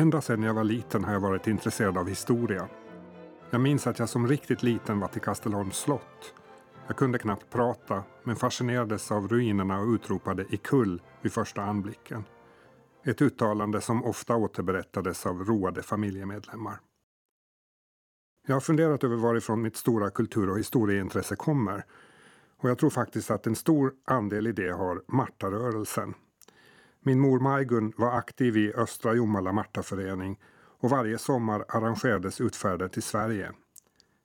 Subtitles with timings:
[0.00, 2.68] Ända sedan jag var liten har jag varit intresserad av historia.
[3.50, 6.34] Jag minns att jag som riktigt liten var till Kastelholms slott.
[6.86, 12.24] Jag kunde knappt prata men fascinerades av ruinerna och utropade ikull vid första anblicken.
[13.04, 16.80] Ett uttalande som ofta återberättades av roade familjemedlemmar.
[18.46, 21.84] Jag har funderat över varifrån mitt stora kultur och historieintresse kommer.
[22.58, 26.14] Och jag tror faktiskt att en stor andel i det har Martarörelsen.
[27.00, 30.38] Min mor Majgun var aktiv i Östra Jomala Martaförening
[30.80, 33.52] och varje sommar arrangerades utfärder till Sverige.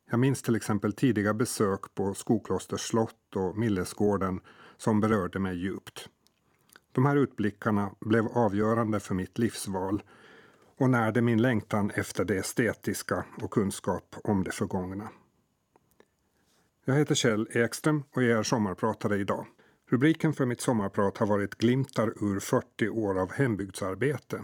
[0.09, 4.39] Jag minns till exempel tidiga besök på Skoklosters slott och Millesgården
[4.77, 6.09] som berörde mig djupt.
[6.91, 10.03] De här utblickarna blev avgörande för mitt livsval
[10.77, 15.09] och närde min längtan efter det estetiska och kunskap om det förgångna.
[16.85, 19.45] Jag heter Kjell Ekström och jag är sommarpratare idag.
[19.89, 24.43] Rubriken för mitt sommarprat har varit Glimtar ur 40 år av hembygdsarbete.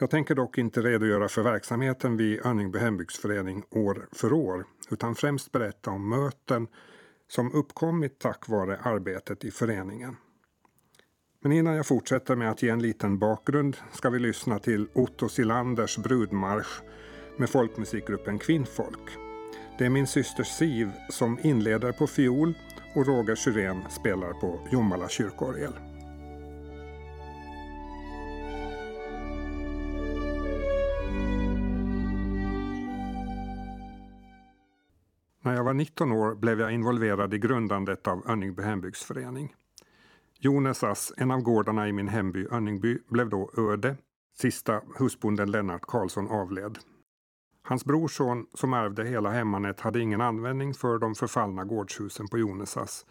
[0.00, 5.52] Jag tänker dock inte redogöra för verksamheten vid Örningby hembygdsförening år för år utan främst
[5.52, 6.66] berätta om möten
[7.28, 10.16] som uppkommit tack vare arbetet i föreningen.
[11.42, 15.28] Men innan jag fortsätter med att ge en liten bakgrund ska vi lyssna till Otto
[15.28, 16.82] Silanders brudmarsch
[17.36, 19.10] med folkmusikgruppen Kvinnfolk.
[19.78, 22.54] Det är min syster Siv som inleder på fiol
[22.94, 25.72] och Roger Syrén spelar på Jomala kyrkorgel.
[35.42, 39.54] När jag var 19 år blev jag involverad i grundandet av Önningby hembygdsförening.
[40.38, 43.96] Jonesas, en av gårdarna i min hemby Önningby, blev då öde.
[44.36, 46.78] Sista husbonden Lennart Karlsson avled.
[47.66, 53.06] Hans brorson som ärvde hela hemmanet hade ingen användning för de förfallna gårdshusen på Jonesas.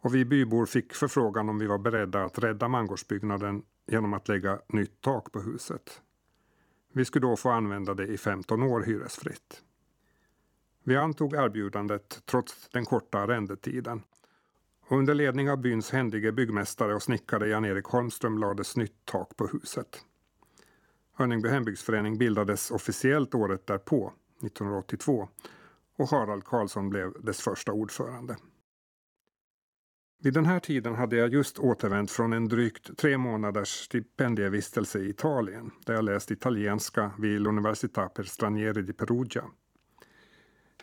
[0.00, 4.60] Och vi bybor fick förfrågan om vi var beredda att rädda mangårdsbyggnaden genom att lägga
[4.68, 6.00] nytt tak på huset.
[6.92, 9.62] Vi skulle då få använda det i 15 år hyresfritt.
[10.84, 14.02] Vi antog erbjudandet trots den korta arrendetiden.
[14.88, 19.46] Och under ledning av byns händige byggmästare och snickare Jan-Erik Holmström lades nytt tak på
[19.46, 20.04] huset.
[21.14, 25.28] Hörningby hembygdsförening bildades officiellt året därpå, 1982,
[25.96, 28.36] och Harald Karlsson blev dess första ordförande.
[30.22, 35.08] Vid den här tiden hade jag just återvänt från en drygt tre månaders stipendievistelse i
[35.08, 39.44] Italien där jag läst italienska vid l'Università per Stranieri di Perugia.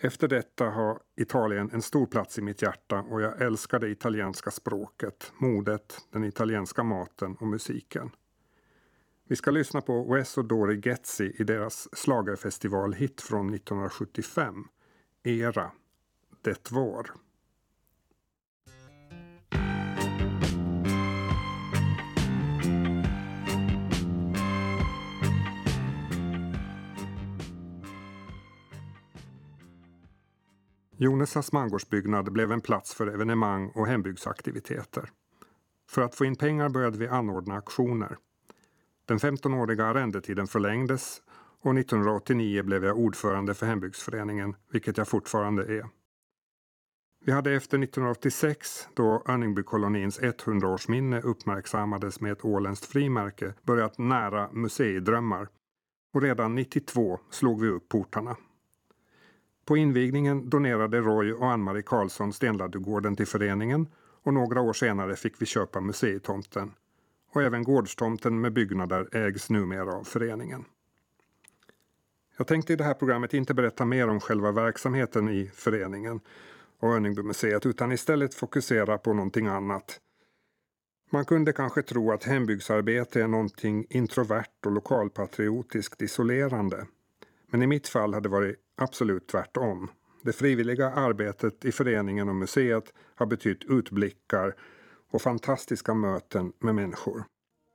[0.02, 4.52] Efter detta har Italien en stor plats i mitt hjärta och jag älskar det italienska
[4.52, 8.12] språket, modet, den italienska maten och musiken.
[9.31, 14.68] Vi ska lyssna på Wes och Dori Getzi i deras slagerfestivalhit från 1975,
[15.24, 15.72] Era,
[16.42, 17.12] Det var.
[30.97, 35.09] Jonesas mangårdsbyggnad blev en plats för evenemang och hembygdsaktiviteter.
[35.90, 38.18] För att få in pengar började vi anordna aktioner.
[39.11, 41.22] Den 15-åriga arrendetiden förlängdes
[41.61, 45.85] och 1989 blev jag ordförande för hembygdsföreningen, vilket jag fortfarande är.
[47.25, 55.47] Vi hade efter 1986, då Örningbykolonins 100-årsminne uppmärksammades med ett åländskt frimärke, börjat nära museidrömmar.
[56.13, 58.35] Och redan 92 slog vi upp portarna.
[59.66, 63.88] På invigningen donerade Roy och Ann-Marie Karlsson Stenladdugården till föreningen
[64.23, 66.72] och några år senare fick vi köpa museitomten.
[67.31, 70.66] Och även gårdstomten med byggnader ägs numera av föreningen.
[72.38, 76.20] Jag tänkte i det här programmet inte berätta mer om själva verksamheten i föreningen
[76.80, 80.00] och Örningbymuseet utan istället fokusera på någonting annat.
[81.09, 86.85] Man kunde kanske tro att hembygdsarbete är någonting introvert och lokalpatriotiskt isolerande.
[87.52, 89.91] Men i mitt fall hade det varit absolut tvärtom.
[90.22, 94.55] Det frivilliga arbetet i föreningen och museet har betytt utblickar
[95.11, 97.23] och fantastiska möten med människor.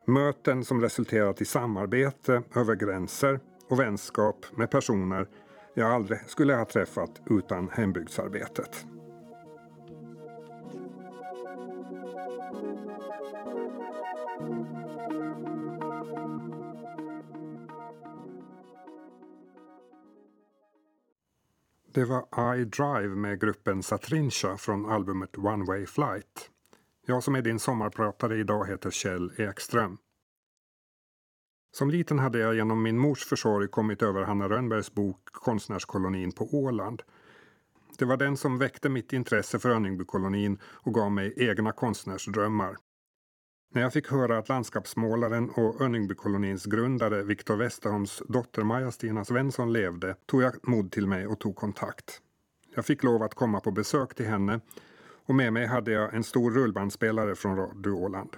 [0.09, 5.29] Möten som resulterat i samarbete över gränser och vänskap med personer
[5.75, 8.87] jag aldrig skulle ha träffat utan hembygdsarbetet.
[21.95, 26.51] Det var I Drive med gruppen Satrincha från albumet One Way Flight.
[27.09, 29.99] Jag som är din sommarpratare idag heter Kjell Ekström.
[31.77, 36.55] Som liten hade jag genom min mors försorg kommit över Hanna Rönnbergs bok Konstnärskolonin på
[36.55, 37.03] Åland.
[37.99, 42.77] Det var den som väckte mitt intresse för Önningbykolonin och gav mig egna konstnärsdrömmar.
[43.75, 50.17] När jag fick höra att landskapsmålaren och Önningbykolonins grundare Viktor Westerholms dotter Maja-Stina Svensson levde
[50.27, 52.21] tog jag mod till mig och tog kontakt.
[52.75, 54.61] Jag fick lov att komma på besök till henne
[55.27, 58.37] och med mig hade jag en stor rullbandspelare från Radio Åland.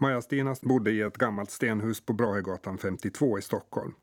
[0.00, 3.94] Maja-Stina bodde i ett gammalt stenhus på Brahegatan 52 i Stockholm.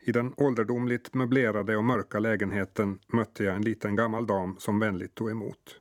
[0.00, 5.14] I den ålderdomligt möblerade och mörka lägenheten mötte jag en liten gammal dam som vänligt
[5.14, 5.80] tog emot.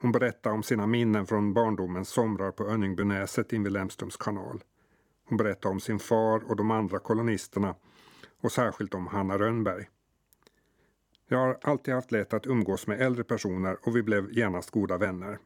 [0.00, 4.62] Hon berättade om sina minnen från barndomens somrar på Önningbynäset invid Lemströms kanal.
[5.28, 7.74] Hon berättade om sin far och de andra kolonisterna
[8.40, 9.88] och särskilt om Hanna Rönnberg.
[11.28, 14.98] Jag har alltid haft lätt att umgås med äldre personer och vi blev genast goda
[14.98, 15.38] vänner.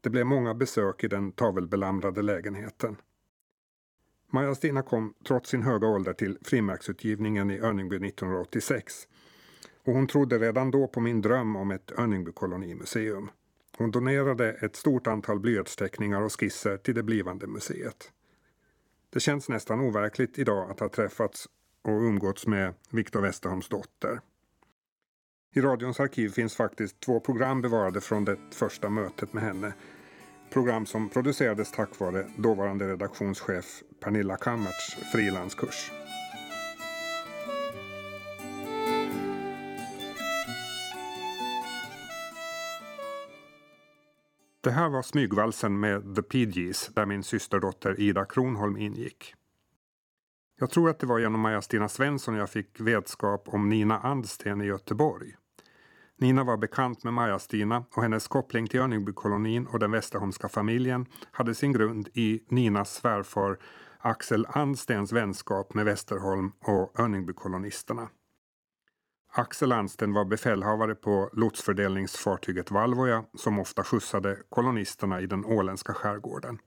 [0.00, 2.96] Det blev många besök i den tavelbelamrade lägenheten.
[4.32, 9.08] Maja-Stina kom trots sin höga ålder till frimärksutgivningen i Örningby 1986
[9.84, 13.30] och hon trodde redan då på min dröm om ett Önningby kolonimuseum.
[13.78, 18.12] Hon donerade ett stort antal blyertsteckningar och skisser till det blivande museet.
[19.10, 21.48] Det känns nästan overkligt idag att ha träffats
[21.82, 24.20] och umgåtts med Viktor Westerholms dotter.
[25.52, 29.72] I radions arkiv finns faktiskt två program bevarade från det första mötet med henne.
[30.52, 35.90] Program som producerades tack vare dåvarande redaktionschef Pernilla Kammerts frilanskurs.
[44.60, 49.34] Det här var smygvalsen med The PGs där min systerdotter Ida Kronholm ingick.
[50.60, 54.64] Jag tror att det var genom Maja-Stina Svensson jag fick vetskap om Nina Andsten i
[54.64, 55.36] Göteborg.
[56.20, 61.54] Nina var bekant med Maja-Stina och hennes koppling till Örningbykolonin och den Västerholmska familjen hade
[61.54, 63.58] sin grund i Ninas svärfar
[63.98, 68.08] Axel Andstens vänskap med Västerholm och Örningbykolonisterna.
[69.32, 76.58] Axel Ansten var befälhavare på lotsfördelningsfartyget Valvoja som ofta skjutsade kolonisterna i den åländska skärgården.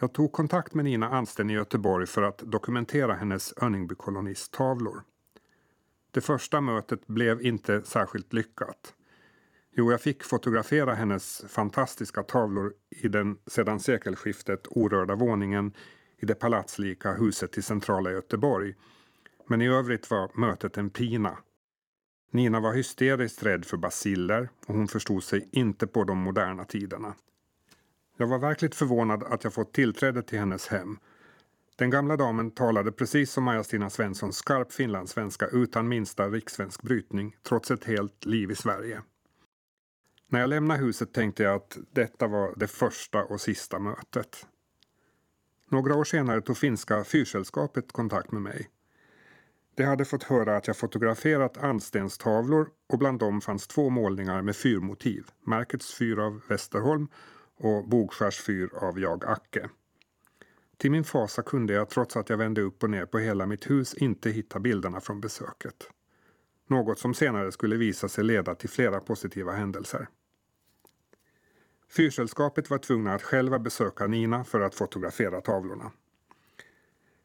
[0.00, 5.02] Jag tog kontakt med Nina Ansten i Göteborg för att dokumentera hennes Örningbykolonistavlor.
[6.16, 8.94] Det första mötet blev inte särskilt lyckat.
[9.72, 15.72] Jo, jag fick fotografera hennes fantastiska tavlor i den sedan sekelskiftet orörda våningen
[16.18, 18.74] i det palatslika huset i centrala Göteborg.
[19.46, 21.38] Men i övrigt var mötet en pina.
[22.30, 27.14] Nina var hysteriskt rädd för basiller och hon förstod sig inte på de moderna tiderna.
[28.16, 30.98] Jag var verkligt förvånad att jag fått tillträde till hennes hem.
[31.76, 37.70] Den gamla damen talade precis som Maja-Stina Svensson skarp finlandssvenska utan minsta rikssvensk brytning trots
[37.70, 39.02] ett helt liv i Sverige.
[40.28, 44.46] När jag lämnade huset tänkte jag att detta var det första och sista mötet.
[45.70, 48.70] Några år senare tog finska fyrsällskapet kontakt med mig.
[49.74, 54.56] De hade fått höra att jag fotograferat andstenstavlor och bland dem fanns två målningar med
[54.56, 55.26] fyrmotiv.
[55.46, 57.08] Märkets fyr av Västerholm
[57.56, 59.68] och Bogskärs fyr av Jag Acke.
[60.78, 63.70] Till min fasa kunde jag trots att jag vände upp och ner på hela mitt
[63.70, 65.90] hus inte hitta bilderna från besöket.
[66.68, 70.08] Något som senare skulle visa sig leda till flera positiva händelser.
[71.88, 75.92] Fyrsällskapet var tvungna att själva besöka Nina för att fotografera tavlorna.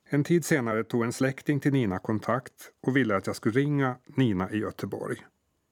[0.04, 3.96] En tid senare tog en släkting till Nina kontakt och ville att jag skulle ringa
[4.06, 5.18] Nina i Göteborg.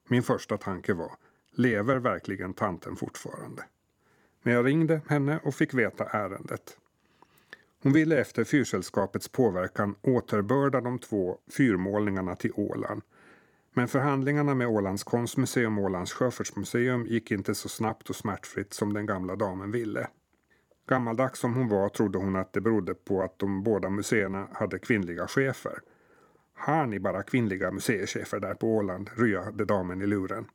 [0.08, 1.12] Min första tanke var,
[1.50, 3.64] lever verkligen tanten fortfarande?
[4.42, 6.79] Men jag ringde henne och fick veta ärendet.
[7.82, 13.02] Hon ville efter fyrsällskapets påverkan återbörda de två fyrmålningarna till Åland.
[13.74, 18.92] Men förhandlingarna med Ålands konstmuseum och Ålands sjöfartsmuseum gick inte så snabbt och smärtfritt som
[18.92, 20.08] den gamla damen ville.
[20.88, 24.78] Gammaldags som hon var trodde hon att det berodde på att de båda museerna hade
[24.78, 25.78] kvinnliga chefer.
[26.54, 29.10] Har ni bara kvinnliga museichefer där på Åland?
[29.14, 30.46] ryade damen i luren.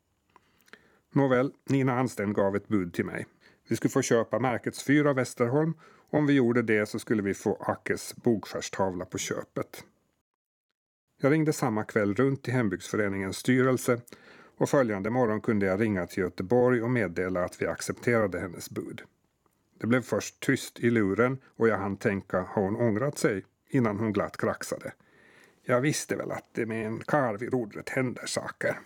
[1.14, 3.26] Nåväl, Nina Ansten gav ett bud till mig.
[3.70, 5.74] Vi skulle få köpa märkets fyr av Västerholm
[6.10, 9.84] om vi gjorde det så skulle vi få Ackes bokskärstavla på köpet.
[11.22, 14.02] Jag ringde samma kväll runt till hembygdsföreningens styrelse
[14.58, 19.02] och följande morgon kunde jag ringa till Göteborg och meddela att vi accepterade hennes bud.
[19.80, 23.46] Det blev först tyst i luren och jag hann tänka, har hon ångrat sig?
[23.70, 24.94] Innan hon glatt kraxade.
[25.64, 28.80] Jag visste väl att det med en karl vid rodret händer saker.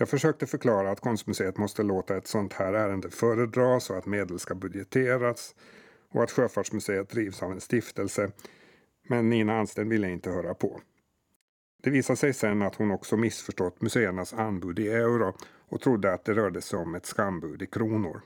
[0.00, 4.38] Jag försökte förklara att konstmuseet måste låta ett sånt här ärende föredras och att medel
[4.38, 5.54] ska budgeteras
[6.10, 8.30] och att Sjöfartsmuseet drivs av en stiftelse.
[9.08, 10.80] Men Nina Ansten ville inte höra på.
[11.82, 15.34] Det visade sig sen att hon också missförstått museernas anbud i euro
[15.68, 18.22] och trodde att det rörde sig om ett skambud i kronor.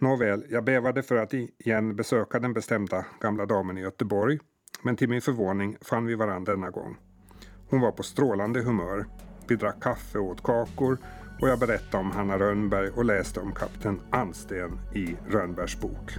[0.00, 4.38] Nåväl, jag bävade för att igen besöka den bestämda gamla damen i Göteborg.
[4.82, 6.96] Men till min förvåning fann vi varandra denna gång.
[7.68, 9.06] Hon var på strålande humör
[9.50, 10.98] vi drack kaffe och åt kakor
[11.40, 16.12] och jag berättade om Hanna Rönnberg och läste om kapten Ansten i Rönnbergs bok.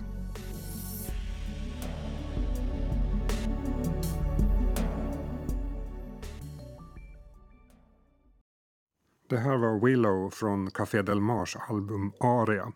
[9.30, 12.72] Det här var Willow från Café Del Mars album Aria.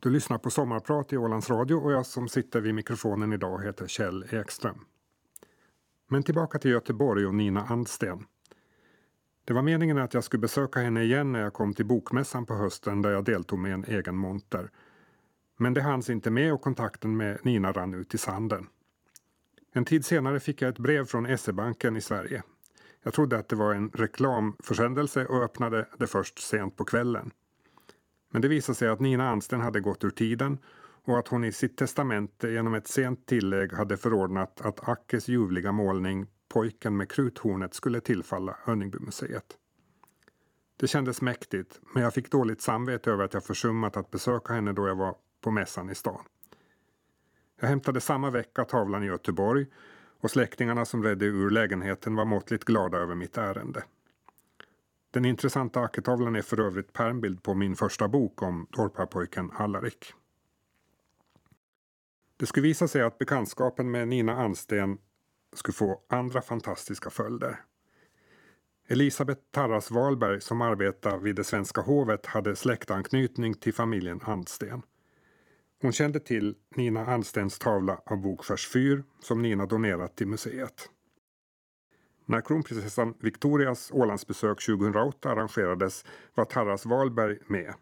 [0.00, 3.86] Du lyssnar på Sommarprat i Ålands Radio och jag som sitter vid mikrofonen idag heter
[3.86, 4.84] Kjell Ekström.
[6.08, 8.24] Men tillbaka till Göteborg och Nina Andsten.
[9.44, 12.54] Det var meningen att jag skulle besöka henne igen när jag kom till Bokmässan på
[12.54, 14.70] hösten där jag deltog med en egen monter.
[15.56, 18.66] Men det hanns inte med och kontakten med Nina rann ut i sanden.
[19.72, 22.42] En tid senare fick jag ett brev från SE-banken i Sverige.
[23.02, 27.30] Jag trodde att det var en reklamförsändelse och öppnade det först sent på kvällen.
[28.30, 30.58] Men det visade sig att Nina Ansten hade gått ur tiden
[31.04, 35.72] och att hon i sitt testamente genom ett sent tillägg hade förordnat att Ackes ljuvliga
[35.72, 39.58] målning Pojken med kruthornet skulle tillfalla Hönningbymuseet.
[40.76, 44.72] Det kändes mäktigt, men jag fick dåligt samvete över att jag försummat att besöka henne
[44.72, 46.24] då jag var på mässan i stan.
[47.60, 49.66] Jag hämtade samma vecka tavlan i Göteborg
[50.20, 53.84] och släktingarna som redde ur lägenheten var måttligt glada över mitt ärende.
[55.10, 60.14] Den intressanta Acketavlan är för övrigt pärmbild på min första bok om torparpojken Allarik.
[62.36, 64.98] Det skulle visa sig att bekantskapen med Nina Ansten
[65.52, 67.60] skulle få andra fantastiska följder.
[68.88, 74.82] Elisabeth Tarras Wahlberg som arbetar vid det svenska hovet hade släktanknytning till familjen Andsten.
[75.82, 80.88] Hon kände till Nina Anstens tavla av Bogskärs fyr som Nina donerat till museet.
[82.26, 86.04] När kronprinsessan Victorias Ålandsbesök 2008 arrangerades
[86.34, 87.74] var Tarras Wahlberg med.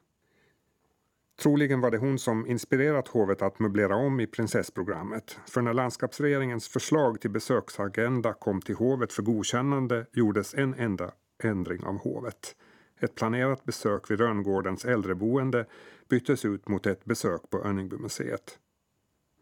[1.40, 5.38] Troligen var det hon som inspirerat hovet att möblera om i prinsessprogrammet.
[5.46, 11.84] För när landskapsregeringens förslag till besöksagenda kom till hovet för godkännande gjordes en enda ändring
[11.84, 12.56] av hovet.
[13.00, 15.66] Ett planerat besök vid Rönngårdens äldreboende
[16.08, 18.58] byttes ut mot ett besök på Önningbymuseet.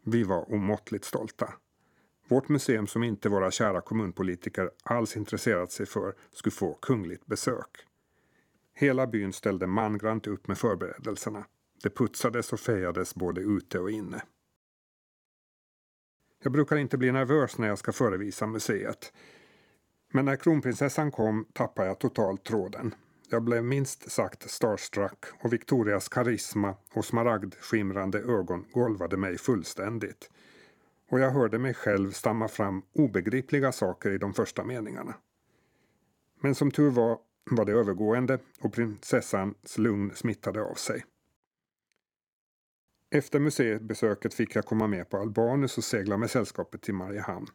[0.05, 1.53] Vi var omåttligt stolta.
[2.27, 7.85] Vårt museum som inte våra kära kommunpolitiker alls intresserat sig för skulle få kungligt besök.
[8.73, 11.45] Hela byn ställde mangrant upp med förberedelserna.
[11.83, 14.21] Det putsades och fejades både ute och inne.
[16.43, 19.13] Jag brukar inte bli nervös när jag ska förevisa museet.
[20.11, 22.95] Men när kronprinsessan kom tappade jag totalt tråden.
[23.29, 30.29] Jag blev minst sagt starstruck och Victorias karisma och smaragdskimrande ögon golvade mig fullständigt.
[31.09, 35.13] Och jag hörde mig själv stamma fram obegripliga saker i de första meningarna.
[36.41, 37.19] Men som tur var
[37.51, 41.05] var det övergående och prinsessans lugn smittade av sig.
[43.11, 47.47] Efter museibesöket fick jag komma med på Albanus och segla med sällskapet till Mariehamn.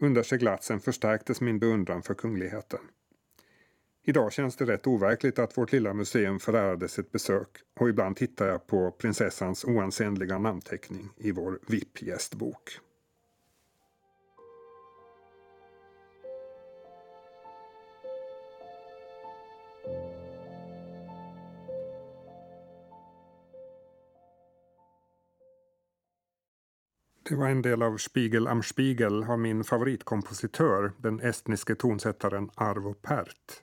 [0.00, 2.80] Under seglatsen förstärktes min beundran för kungligheten.
[4.04, 7.48] Idag känns det rätt overkligt att vårt lilla museum förärades ett besök
[7.80, 12.78] och ibland tittar jag på prinsessans oansenliga namnteckning i vår VIP-gästbok.
[27.32, 32.94] Det var en del av Spiegel am Spiegel av min favoritkompositör, den estniske tonsättaren Arvo
[32.94, 33.62] Pärt.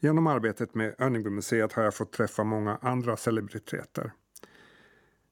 [0.00, 4.12] Genom arbetet med Önningbymuseet har jag fått träffa många andra celebriteter.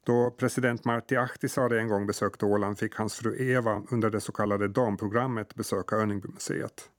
[0.07, 4.33] Då president Martti Ahtisaari en gång besökte Åland fick hans fru Eva under det så
[4.33, 6.91] kallade damprogrammet besöka Önningbymuseet.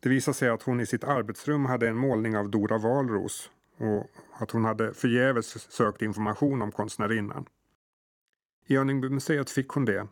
[0.00, 4.06] Det visade sig att hon i sitt arbetsrum hade en målning av Dora Valros och
[4.32, 7.46] att hon hade förgäves sökt information om konstnärinnan.
[8.66, 10.06] I Örningbymuseet fick hon det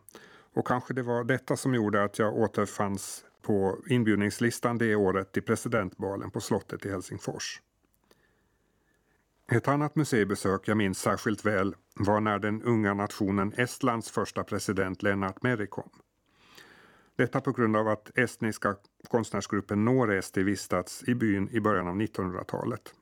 [0.53, 5.43] och kanske det var detta som gjorde att jag återfanns på inbjudningslistan det året till
[5.43, 7.61] presidentbalen på slottet i Helsingfors.
[9.51, 15.03] Ett annat museibesök jag minns särskilt väl var när den unga nationen Estlands första president
[15.03, 15.89] Lennart Meri kom.
[17.15, 18.75] Detta på grund av att estniska
[19.07, 22.93] konstnärsgruppen Noresti vistats i byn i början av 1900-talet.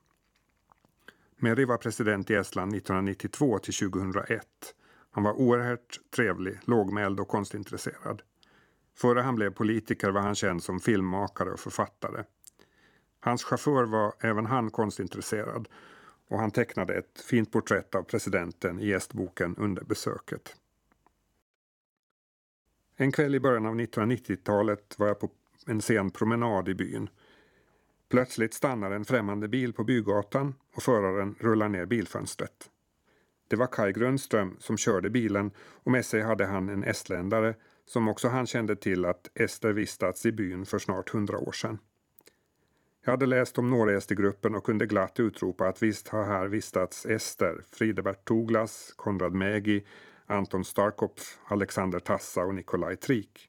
[1.36, 4.74] Meri var president i Estland 1992 till 2001
[5.10, 8.22] han var oerhört trevlig, lågmäld och konstintresserad.
[8.94, 12.24] Före han blev politiker var han känd som filmmakare och författare.
[13.20, 15.68] Hans chaufför var även han konstintresserad
[16.28, 20.56] och han tecknade ett fint porträtt av presidenten i gästboken under besöket.
[22.96, 25.30] En kväll i början av 1990-talet var jag på
[25.66, 27.08] en sen promenad i byn.
[28.08, 32.70] Plötsligt stannar en främmande bil på bygatan och föraren rullar ner bilfönstret.
[33.50, 37.54] Det var Kai Grönström som körde bilen och med sig hade han en estländare
[37.86, 41.78] som också han kände till att Ester vistats i byn för snart hundra år sedan.
[43.04, 47.62] Jag hade läst om norrestergruppen och kunde glatt utropa att visst har här vistats Ester,
[47.72, 49.86] Fridebert Toglas, Konrad Mägi,
[50.26, 53.48] Anton Starkopf, Alexander Tassa och Nikolaj Trik.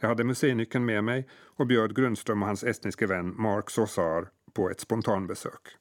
[0.00, 4.70] Jag hade museinyckeln med mig och bjöd Grundström och hans estniske vän Mark Sossar på
[4.70, 5.76] ett spontanbesök.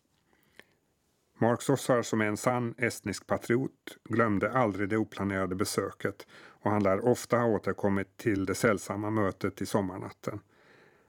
[1.37, 6.83] Mark Sossar som är en sann estnisk patriot glömde aldrig det oplanerade besöket och han
[6.83, 10.39] lär ofta ha återkommit till det sällsamma mötet i sommarnatten.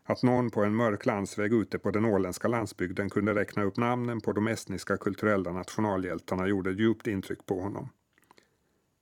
[0.04, 4.20] Att någon på en mörk landsväg ute på den åländska landsbygden kunde räkna upp namnen
[4.20, 7.88] på de estniska kulturella nationalhjältarna gjorde djupt intryck på honom.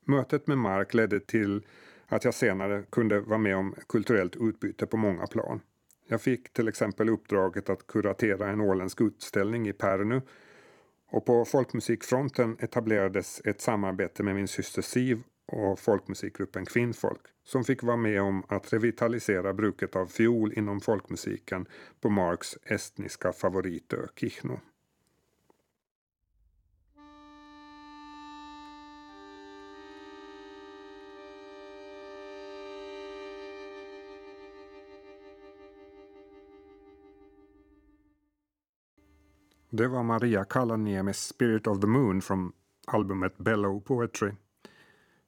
[0.07, 1.67] Mötet med Mark ledde till
[2.07, 5.61] att jag senare kunde vara med om kulturellt utbyte på många plan.
[6.09, 10.23] Jag fick till exempel uppdraget att kuratera en åländsk utställning i Pärnu
[11.15, 17.83] och på folkmusikfronten etablerades ett samarbete med min syster Siv och folkmusikgruppen Kvinnfolk som fick
[17.83, 21.67] vara med om att revitalisera bruket av fiol inom folkmusiken
[22.01, 24.59] på Marks estniska favoritö Kihnu.
[39.77, 42.53] Det var Maria Kalaniemis Spirit of the Moon från
[42.87, 44.33] albumet Bellow Poetry.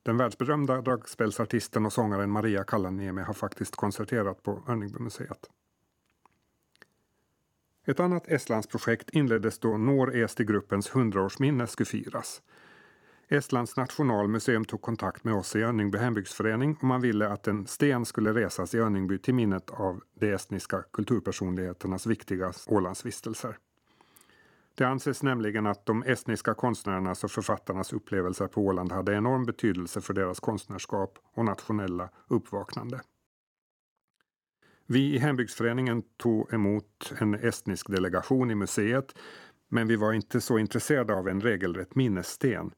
[0.02, 5.50] Den världsberömda dragspelsartisten och sångaren Maria Kallaniemi har faktiskt konserterat på Örningbymuseet.
[7.86, 12.42] Ett annat Estlandsprojekt inleddes då Nor-Esti-gruppens 100-årsminne skulle firas.
[13.28, 18.04] Estlands nationalmuseum tog kontakt med oss i Örningby hembygdsförening och man ville att en sten
[18.04, 23.56] skulle resas i Örningby till minnet av de estniska kulturpersonligheternas viktiga Ålandsvistelser.
[24.76, 30.00] Det anses nämligen att de estniska konstnärernas och författarnas upplevelser på Åland hade enorm betydelse
[30.00, 33.00] för deras konstnärskap och nationella uppvaknande.
[34.86, 39.14] Vi i hembygdsföreningen tog emot en estnisk delegation i museet
[39.68, 42.70] men vi var inte så intresserade av en regelrätt minnessten.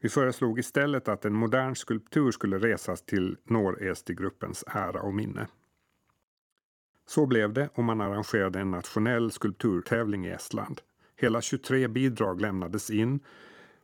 [0.00, 5.46] Vi föreslog istället att en modern skulptur skulle resas till Norresti-gruppens ära och minne.
[7.06, 10.80] Så blev det och man arrangerade en nationell skulpturtävling i Estland.
[11.20, 13.20] Hela 23 bidrag lämnades in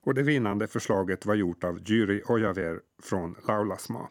[0.00, 4.08] och det vinnande förslaget var gjort av Jyri Ojaver från Laulasma.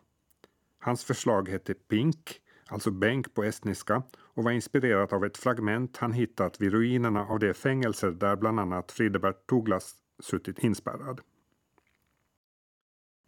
[0.79, 6.11] Hans förslag hette Pink, alltså bänk på estniska och var inspirerat av ett fragment han
[6.13, 11.21] hittat vid ruinerna av det fängelser där bland annat Fridebert Tuglas suttit inspärrad.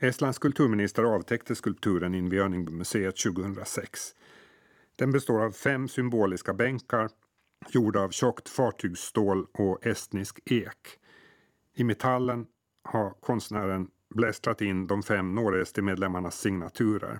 [0.01, 4.15] Estlands kulturminister avtäckte skulpturen invid Örningbymuseet 2006.
[4.95, 7.10] Den består av fem symboliska bänkar
[7.69, 10.99] gjorda av tjockt fartygsstål och estnisk ek.
[11.75, 12.45] I metallen
[12.84, 17.19] har konstnären blästrat in de fem Norresti-medlemmarnas signaturer.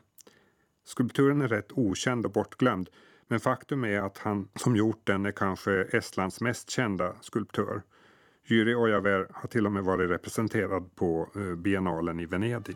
[0.86, 2.90] Skulpturen är rätt okänd och bortglömd
[3.28, 7.82] men faktum är att han som gjort den är kanske Estlands mest kända skulptör.
[8.48, 12.76] Jyri Ojaver har till och med varit representerad på eh, biennalen i Venedig.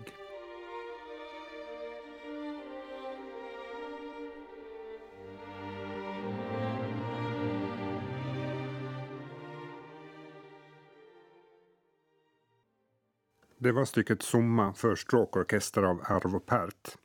[13.62, 16.98] Det var stycket Summa för stråkorkester av Arvo Pärt.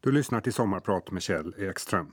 [0.00, 2.12] Du lyssnar till Sommarprat med Kjell Ekström.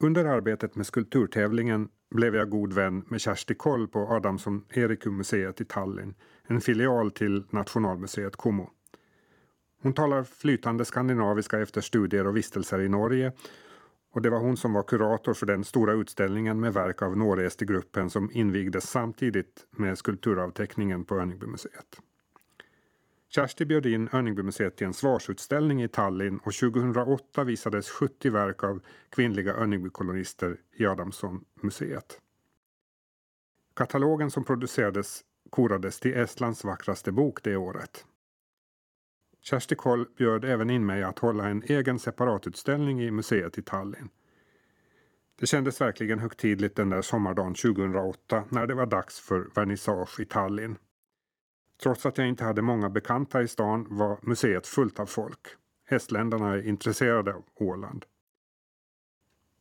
[0.00, 5.64] Under arbetet med skulpturtävlingen blev jag god vän med Kersti Koll på Adamsson Erikum-museet i
[5.64, 6.14] Tallinn,
[6.46, 8.70] en filial till Nationalmuseet Como.
[9.82, 13.32] Hon talar flytande skandinaviska efter studier och vistelser i Norge
[14.12, 18.10] och det var hon som var kurator för den stora utställningen med verk av Norresti-gruppen
[18.10, 22.00] som invigdes samtidigt med skulpturavteckningen på Örningbymuseet.
[23.36, 28.80] Kersti bjöd in Önningbymuseet till en svarsutställning i Tallinn och 2008 visades 70 verk av
[29.10, 32.20] kvinnliga Önningbykolonister i Adamsson-museet.
[33.74, 35.20] Katalogen som producerades
[35.50, 38.04] korades till Estlands vackraste bok det året.
[39.42, 44.08] Kersti Koll bjöd även in mig att hålla en egen separatutställning i museet i Tallinn.
[45.38, 50.24] Det kändes verkligen högtidligt den där sommardagen 2008 när det var dags för vernissage i
[50.24, 50.76] Tallinn.
[51.82, 55.40] Trots att jag inte hade många bekanta i stan var museet fullt av folk.
[55.84, 58.04] Hästländarna är intresserade av Åland.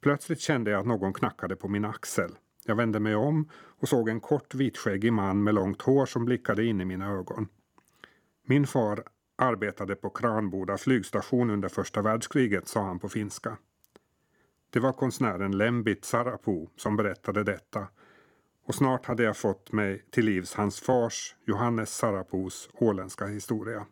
[0.01, 2.31] Plötsligt kände jag att någon knackade på min axel.
[2.65, 6.65] Jag vände mig om och såg en kort vitskäggig man med långt hår som blickade
[6.65, 7.47] in i mina ögon.
[8.45, 9.03] Min far
[9.35, 13.57] arbetade på Kranboda flygstation under första världskriget, sa han på finska.
[14.69, 17.87] Det var konstnären Lembit Sarapu som berättade detta
[18.65, 23.85] och snart hade jag fått mig till livs hans fars, Johannes Sarapos, åländska historia.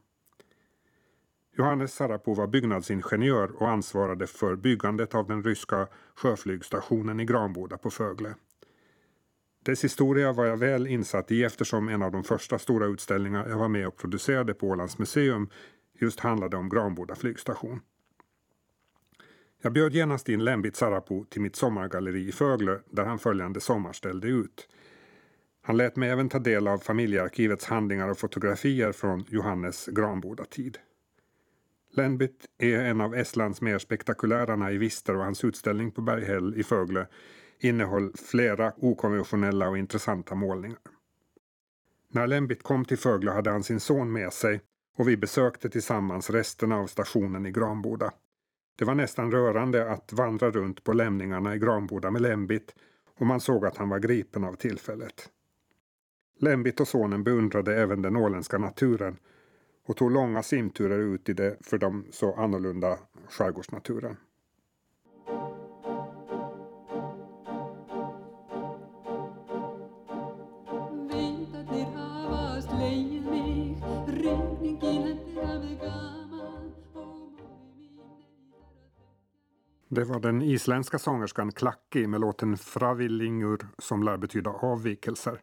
[1.58, 7.90] Johannes Sarapo var byggnadsingenjör och ansvarade för byggandet av den ryska sjöflygstationen i Granboda på
[7.90, 8.36] Fögle.
[9.66, 13.58] Dess historia var jag väl insatt i eftersom en av de första stora utställningar jag
[13.58, 15.50] var med och producerade på Ålands museum
[16.00, 17.82] just handlade om Granboda flygstation.
[19.66, 23.94] Jag bjöd genast in Lembit Sarapu till mitt sommargalleri i Fögle där han följande sommar
[23.94, 24.68] ställde ut.
[25.62, 30.78] Han lät mig även ta del av familjearkivets handlingar och fotografier från Johannes Granboda-tid.
[31.92, 37.08] Lembit är en av Estlands mer spektakulära naivister och hans utställning på Berghäll i Fögle
[37.60, 40.80] innehöll flera okonventionella och intressanta målningar.
[42.12, 44.62] När Lembit kom till Fögle hade han sin son med sig
[44.98, 48.12] och vi besökte tillsammans resterna av stationen i Granboda.
[48.76, 52.76] Det var nästan rörande att vandra runt på lämningarna i Granboda med Lembit
[53.20, 55.30] och man såg att han var gripen av tillfället.
[56.40, 59.18] Lembit och sonen beundrade även den åländska naturen
[59.86, 62.98] och tog långa simturer ut i det för dem så annorlunda
[63.30, 64.18] skärgårdsnaturen.
[79.94, 85.42] Det var den isländska sångerskan Klacki med låten Fravillingur som lär betyda avvikelser.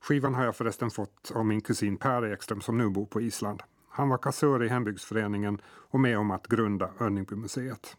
[0.00, 3.62] Skivan har jag förresten fått av min kusin Per Ekström som nu bor på Island.
[3.88, 7.96] Han var kassör i hembygdsföreningen och med om att grunda Örningbymuseet.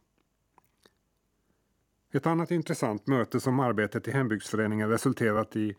[2.13, 5.75] Ett annat intressant möte som arbetet i hembygdsföreningen resulterat i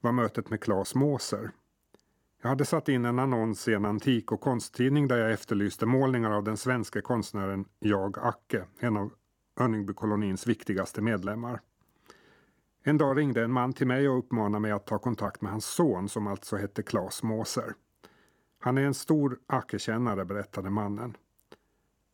[0.00, 1.50] var mötet med Claes Måser.
[2.42, 6.30] Jag hade satt in en annons i en antik och konsttidning där jag efterlyste målningar
[6.30, 9.12] av den svenska konstnären Jag Acke, en av
[9.60, 11.60] Örningbykolonins viktigaste medlemmar.
[12.82, 15.66] En dag ringde en man till mig och uppmanade mig att ta kontakt med hans
[15.66, 17.74] son som alltså hette Claes Måser.
[18.58, 21.16] Han är en stor Ackerkännare, berättade mannen.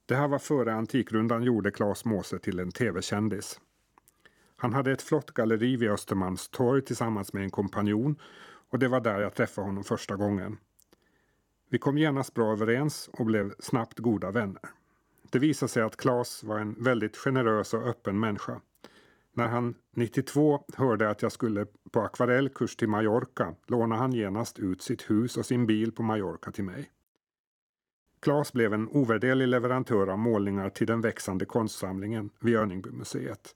[0.07, 3.61] Det här var före Antikrundan gjorde Claes Måser till en tv-kändis.
[4.57, 8.17] Han hade ett flott galleri vid Östermalmstorg tillsammans med en kompanjon
[8.71, 10.59] och det var där jag träffade honom första gången.
[11.71, 14.71] Vi kom genast bra överens och blev snabbt goda vänner.
[15.35, 18.61] Det visade sig att Claes var en väldigt generös och öppen människa.
[19.33, 24.83] När han 92 hörde att jag skulle på akvarellkurs till Mallorca lånade han genast ut
[24.83, 26.91] sitt hus och sin bil på Mallorca till mig.
[28.21, 33.55] Claes blev en ovärderlig leverantör av målningar till den växande konstsamlingen vid Örningbymuseet.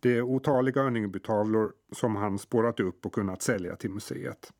[0.00, 4.52] Det är otaliga Örningbytavlor som han spårat upp och kunnat sälja till museet.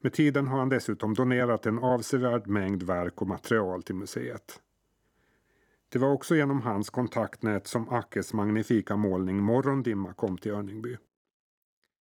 [0.00, 4.60] Med tiden har han dessutom donerat en avsevärd mängd verk och material till museet.
[5.96, 10.96] Det var också genom hans kontaktnät som Ackes magnifika målning Morgondimma kom till Örningby.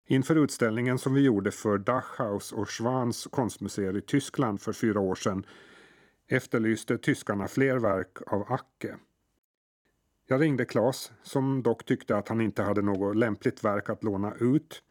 [0.07, 5.15] Inför utställningen som vi gjorde för Dachhaus och Schwans konstmuseer i Tyskland för fyra år
[5.15, 5.45] sedan
[6.27, 8.95] efterlyste tyskarna fler verk av Acke.
[10.27, 14.33] Jag ringde Klas, som dock tyckte att han inte hade något lämpligt verk att låna
[14.39, 14.83] ut.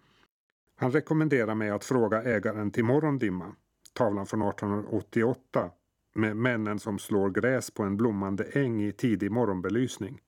[0.76, 3.54] Han rekommenderade mig att fråga ägaren till Morgondimma,
[3.92, 5.70] tavlan från 1888,
[6.12, 10.20] med männen som slår gräs på en blommande äng i tidig morgonbelysning.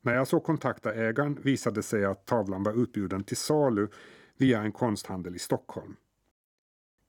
[0.00, 3.88] När jag så kontaktade ägaren visade sig att tavlan var utbjuden till salu
[4.36, 5.96] via en konsthandel i Stockholm.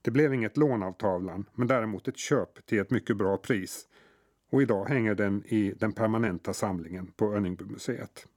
[0.01, 3.87] Det blev inget lån av tavlan men däremot ett köp till ett mycket bra pris
[4.49, 8.27] och idag hänger den i den permanenta samlingen på Örningbymuseet.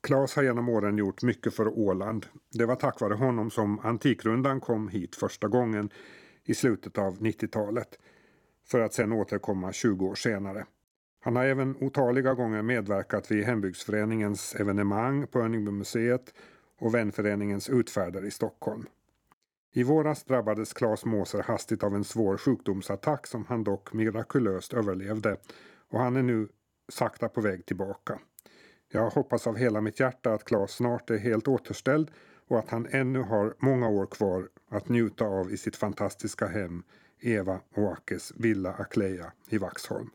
[0.00, 2.26] Claes har genom åren gjort mycket för Åland.
[2.52, 5.90] Det var tack vare honom som Antikrundan kom hit första gången
[6.44, 7.98] i slutet av 90-talet
[8.64, 10.66] för att sedan återkomma 20 år senare.
[11.20, 16.34] Han har även otaliga gånger medverkat vid Hembygdsföreningens evenemang på Örningbymuseet
[16.78, 18.86] och Vänföreningens utfärder i Stockholm.
[19.74, 25.36] I våras drabbades Claes Måser hastigt av en svår sjukdomsattack som han dock mirakulöst överlevde
[25.90, 26.48] och han är nu
[26.88, 28.18] sakta på väg tillbaka.
[28.88, 32.10] Jag hoppas av hela mitt hjärta att Claes snart är helt återställd
[32.48, 36.82] och att han ännu har många år kvar att njuta av i sitt fantastiska hem
[37.20, 40.10] Eva och Akes villa Akleja i Vaxholm.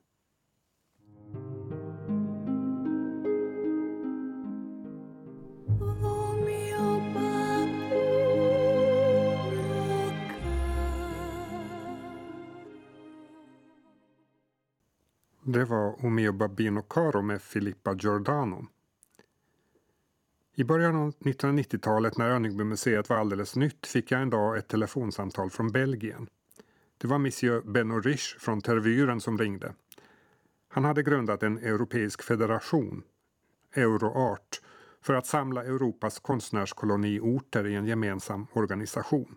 [15.43, 18.67] Det var Omeo Babino Caro med Filippa Giordano.
[20.59, 25.49] I början av 1990-talet när Önningbymuseet var alldeles nytt fick jag en dag ett telefonsamtal
[25.49, 26.27] från Belgien.
[26.97, 29.73] Det var monsieur Benno Rich från Tervuren som ringde.
[30.69, 33.03] Han hade grundat en europeisk federation,
[33.75, 34.61] Euroart,
[35.01, 39.35] för att samla Europas konstnärskoloniorter i en gemensam organisation.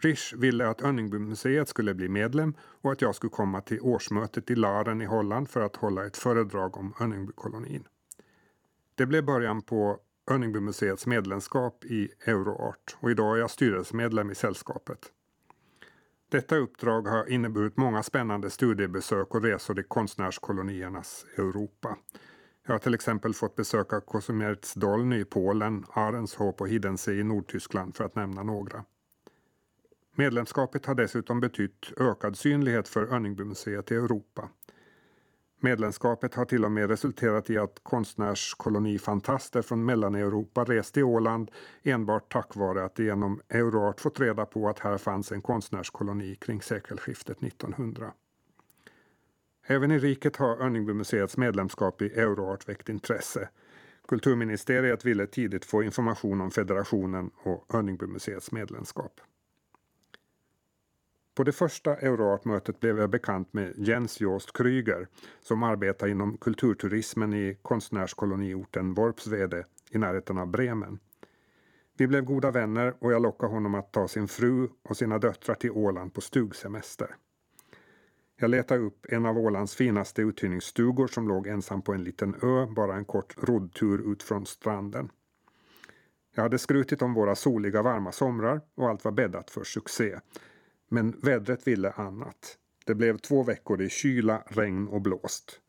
[0.00, 4.54] Risch ville att Önningbymuseet skulle bli medlem och att jag skulle komma till årsmötet i
[4.54, 7.84] Laren i Holland för att hålla ett föredrag om Önningbykolonin.
[8.94, 10.00] Det blev början på
[10.30, 14.98] Önningbymuseets medlemskap i Euroart och idag är jag styrelsemedlem i sällskapet.
[16.28, 21.96] Detta uppdrag har inneburit många spännande studiebesök och resor i konstnärskoloniernas Europa.
[22.66, 28.04] Jag har till exempel fått besöka Kosumierz-Dolny i Polen, Arenshop och Hiddensee i Nordtyskland för
[28.04, 28.84] att nämna några.
[30.16, 34.48] Medlemskapet har dessutom betytt ökad synlighet för Önningbymuseet i Europa.
[35.64, 41.50] Medlemskapet har till och med resulterat i att konstnärskolonifantaster från Mellaneuropa rest till Åland
[41.82, 46.34] enbart tack vare att de genom Euroart fått reda på att här fanns en konstnärskoloni
[46.34, 48.12] kring sekelskiftet 1900.
[49.66, 53.48] Även i riket har Önningbymuseets medlemskap i Euroart väckt intresse.
[54.08, 59.20] Kulturministeriet ville tidigt få information om federationen och Önningbymuseets medlemskap.
[61.34, 65.08] På det första Euroart-mötet blev jag bekant med Jens Joost Kryger
[65.40, 70.98] som arbetar inom kulturturismen i konstnärskoloniorten Worpswede i närheten av Bremen.
[71.96, 75.54] Vi blev goda vänner och jag lockade honom att ta sin fru och sina döttrar
[75.54, 77.16] till Åland på stugsemester.
[78.36, 82.66] Jag letade upp en av Ålands finaste uthyrningsstugor som låg ensam på en liten ö
[82.66, 85.10] bara en kort roddtur ut från stranden.
[86.34, 90.18] Jag hade skrutit om våra soliga varma somrar och allt var bäddat för succé.
[90.92, 92.58] Men vädret ville annat.
[92.86, 95.60] Det blev två veckor i kyla, regn och blåst.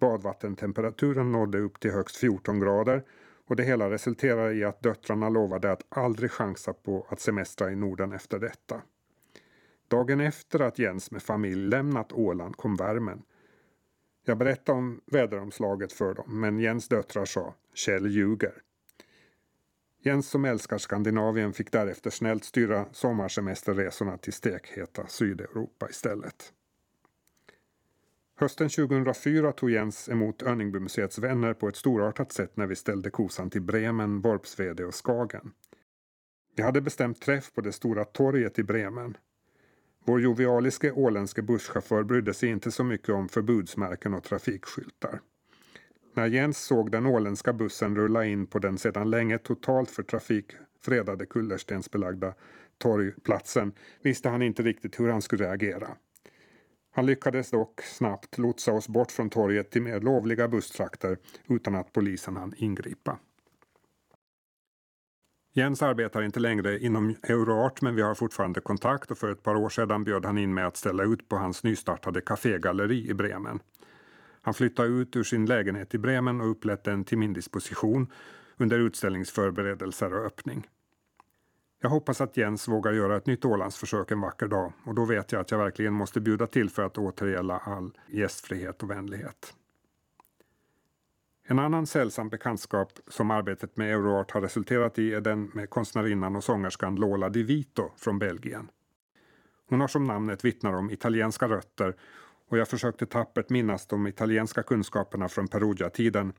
[0.00, 3.04] Badvattentemperaturen nådde upp till högst 14 grader
[3.46, 7.76] och det hela resulterade i att döttrarna lovade att aldrig chansa på att semestra i
[7.76, 8.82] Norden efter detta.
[9.88, 13.22] Dagen efter att Jens med familj lämnat Åland kom värmen.
[14.24, 18.62] Jag berättade om väderomslaget för dem men Jens döttrar sa Kjell ljuger.
[20.04, 26.52] Jens som älskar Skandinavien fick därefter snällt styra sommarsemesterresorna till stekheta Sydeuropa istället.
[28.36, 33.50] Hösten 2004 tog Jens emot Önningbymuseets vänner på ett storartat sätt när vi ställde kosan
[33.50, 35.52] till Bremen, Borpsvede och Skagen.
[36.56, 39.16] Vi hade bestämt träff på det stora torget i Bremen.
[40.04, 45.20] Vår jovialiske åländske busschaufför brydde sig inte så mycket om förbudsmärken och trafikskyltar.
[46.14, 50.52] När Jens såg den åländska bussen rulla in på den sedan länge totalt för trafik
[50.80, 52.34] fredade kullerstensbelagda
[52.78, 53.72] torgplatsen
[54.02, 55.88] visste han inte riktigt hur han skulle reagera.
[56.94, 61.92] Han lyckades dock snabbt lotsa oss bort från torget till mer lovliga busstrakter utan att
[61.92, 63.18] polisen hann ingripa.
[65.54, 69.54] Jens arbetar inte längre inom Euroart men vi har fortfarande kontakt och för ett par
[69.54, 73.60] år sedan bjöd han in mig att ställa ut på hans nystartade kafégalleri i Bremen.
[74.42, 78.12] Han flyttade ut ur sin lägenhet i Bremen och upplät den till min disposition
[78.56, 80.68] under utställningsförberedelser och öppning.
[81.80, 85.32] Jag hoppas att Jens vågar göra ett nytt Ålandsförsök en vacker dag och då vet
[85.32, 89.54] jag att jag verkligen måste bjuda till för att återgälla all gästfrihet och vänlighet.
[91.44, 96.36] En annan sällsam bekantskap som arbetet med Euroart har resulterat i är den med konstnärinnan
[96.36, 98.68] och sångerskan Lola Di Vito från Belgien.
[99.68, 101.94] Hon har som namnet vittnar om italienska rötter
[102.52, 106.32] och jag försökte tappert minnas de italienska kunskaperna från Perugia-tiden.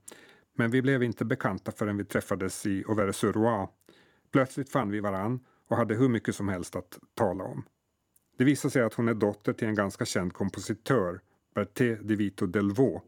[0.56, 3.68] Men vi blev inte bekanta förrän vi träffades i Auvers-sur-Oise.
[4.32, 7.66] Plötsligt fann vi varann och hade hur mycket som helst att tala om.
[8.38, 11.20] Det visade sig att hon är dotter till en ganska känd kompositör,
[11.56, 13.06] Berthe Di Vito Delvaux.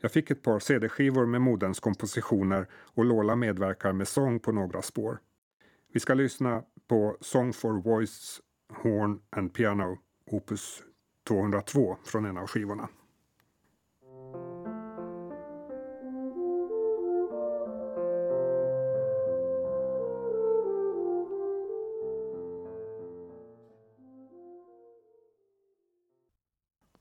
[0.00, 4.82] Jag fick ett par CD-skivor med moderns kompositioner och Lola medverkar med sång på några
[4.82, 5.18] spår.
[5.92, 8.40] Vi ska lyssna på Song for Voice,
[8.72, 10.82] Horn and Piano, opus
[11.24, 12.88] 202 från en av skivorna.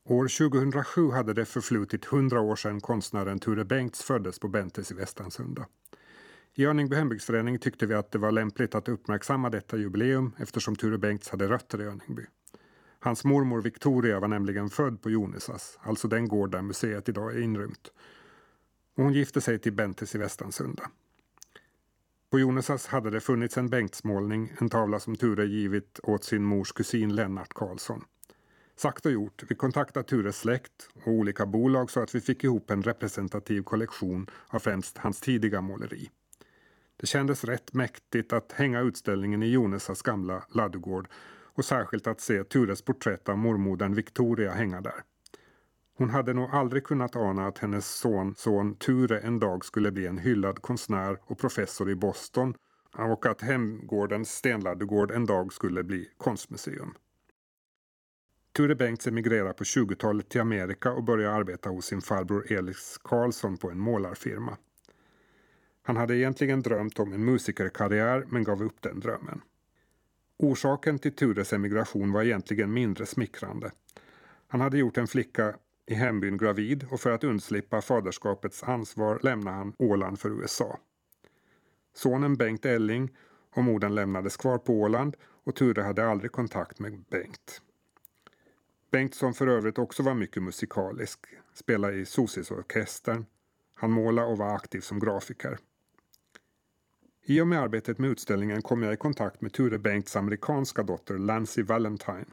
[0.06, 4.94] År 2007 hade det förflutit hundra år sedan konstnären Ture Bengts föddes på Bentes i
[4.94, 5.66] Västansunda.
[6.54, 10.98] I Örningby hembygdsförening tyckte vi att det var lämpligt att uppmärksamma detta jubileum eftersom Ture
[10.98, 12.26] Bengts hade rötter i Örningby.
[13.04, 17.42] Hans mormor Victoria var nämligen född på Jonisas, alltså den gård där museet idag är
[17.42, 17.92] inrymt.
[18.96, 20.84] Och hon gifte sig till Bentes i Västansunda.
[22.30, 26.72] På Jonisas hade det funnits en Bengtsmålning, en tavla som Ture givit åt sin mors
[26.72, 28.04] kusin Lennart Karlsson.
[28.76, 32.72] Sagt och gjort, vi kontaktade Tures släkt och olika bolag så att vi fick ihop
[32.72, 36.10] en representativ kollektion av främst hans tidiga måleri.
[36.98, 41.08] Det kändes rätt mäktigt att hänga utställningen i Jonesas gamla ladugård
[41.54, 45.04] och särskilt att se Tures porträtt av mormodern Victoria hänga där.
[45.98, 50.08] Hon hade nog aldrig kunnat ana att hennes son, son Ture en dag skulle bli
[50.08, 52.54] en hyllad konstnär och professor i Boston
[52.98, 56.94] och att hemgårdens Stenladugård en dag skulle bli konstmuseum.
[58.54, 63.58] Ture Bengts emigrerar på 20-talet till Amerika och börjar arbeta hos sin farbror Elis Karlsson
[63.58, 64.58] på en målarfirma.
[65.84, 69.42] Han hade egentligen drömt om en musikerkarriär men gav upp den drömmen.
[70.44, 73.72] Orsaken till Tures emigration var egentligen mindre smickrande.
[74.48, 79.58] Han hade gjort en flicka i hembyn gravid och för att undslippa faderskapets ansvar lämnade
[79.58, 80.80] han Åland för USA.
[81.94, 83.10] Sonen Bengt Elling
[83.56, 87.62] och modern lämnades kvar på Åland och Ture hade aldrig kontakt med Bengt.
[88.92, 91.20] Bengt som för övrigt också var mycket musikalisk,
[91.54, 93.26] spelade i Sosis-orkestern.
[93.74, 95.58] Han målade och var aktiv som grafiker.
[97.26, 101.18] I och med arbetet med utställningen kom jag i kontakt med Ture Bengts amerikanska dotter
[101.18, 102.26] Lancy Valentine.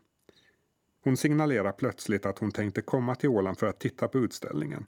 [1.04, 4.86] Hon signalerade plötsligt att hon tänkte komma till Åland för att titta på utställningen.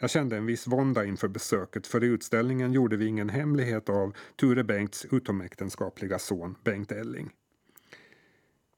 [0.00, 4.16] Jag kände en viss vånda inför besöket för i utställningen gjorde vi ingen hemlighet av
[4.36, 7.30] Ture Bengts utomäktenskapliga son Bengt Elling.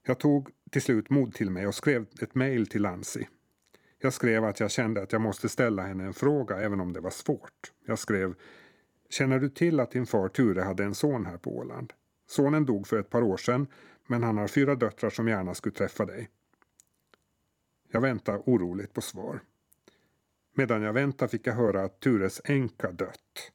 [0.07, 3.25] Jag tog till slut mod till mig och skrev ett mejl till Lancy.
[3.99, 7.01] Jag skrev att jag kände att jag måste ställa henne en fråga även om det
[7.01, 7.73] var svårt.
[7.87, 8.35] Jag skrev
[9.11, 11.93] Känner du till att din far Ture hade en son här på Åland?
[12.27, 13.67] Sonen dog för ett par år sedan
[14.07, 16.29] men han har fyra döttrar som gärna skulle träffa dig.
[17.93, 19.41] Jag väntar oroligt på svar.
[20.55, 23.53] Medan jag väntar fick jag höra att Tures änka dött.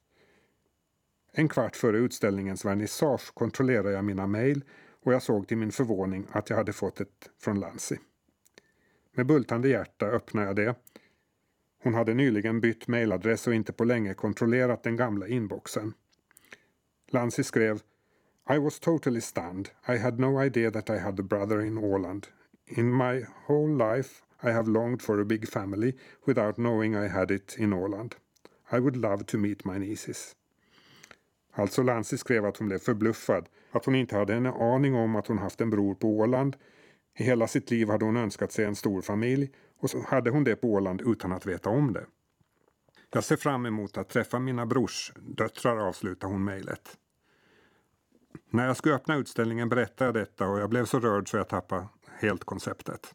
[1.32, 4.64] En kvart före utställningens vernissage kontrollerade jag mina mejl
[5.04, 7.98] och jag såg till min förvåning att jag hade fått ett från Lansi.
[9.12, 10.74] Med bultande hjärta öppnade jag det.
[11.86, 15.94] Hon hade nyligen bytt mejladress och inte på länge kontrollerat den gamla inboxen.
[17.10, 17.80] Lancy skrev
[18.50, 19.68] I was totally stunned.
[19.88, 22.26] I had no idea that I had a brother in Åland.
[22.66, 25.92] In my whole life I have longed for a big family
[26.26, 28.14] without knowing I had it in Åland.
[28.72, 30.36] I would love to meet my nieces.
[31.52, 35.26] Alltså Lancy skrev att hon blev förbluffad, att hon inte hade en aning om att
[35.26, 36.56] hon haft en bror på Åland.
[37.18, 40.44] I hela sitt liv hade hon önskat sig en stor familj och så hade hon
[40.44, 42.06] det på Åland utan att veta om det.
[43.12, 46.96] Jag ser fram emot att träffa mina brors döttrar avslutar hon mejlet.
[48.50, 51.48] När jag skulle öppna utställningen berättade jag detta och jag blev så rörd så jag
[51.48, 53.14] tappade helt konceptet.